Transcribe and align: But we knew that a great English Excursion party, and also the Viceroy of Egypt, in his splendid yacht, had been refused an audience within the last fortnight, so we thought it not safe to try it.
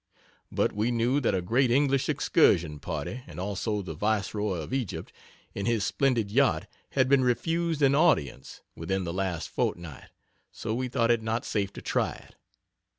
But 0.51 0.71
we 0.73 0.89
knew 0.89 1.19
that 1.19 1.35
a 1.35 1.43
great 1.43 1.69
English 1.69 2.09
Excursion 2.09 2.79
party, 2.79 3.21
and 3.27 3.39
also 3.39 3.83
the 3.83 3.93
Viceroy 3.93 4.55
of 4.57 4.73
Egypt, 4.73 5.13
in 5.53 5.67
his 5.67 5.83
splendid 5.85 6.31
yacht, 6.31 6.65
had 6.93 7.07
been 7.07 7.23
refused 7.23 7.83
an 7.83 7.93
audience 7.93 8.61
within 8.75 9.03
the 9.03 9.13
last 9.13 9.47
fortnight, 9.49 10.09
so 10.51 10.73
we 10.73 10.87
thought 10.87 11.11
it 11.11 11.21
not 11.21 11.45
safe 11.45 11.71
to 11.73 11.83
try 11.83 12.13
it. 12.13 12.35